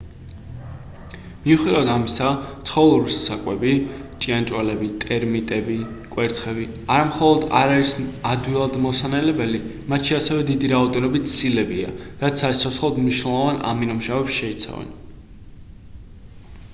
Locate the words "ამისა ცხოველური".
1.95-3.11